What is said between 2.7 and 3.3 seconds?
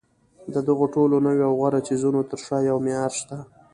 معیار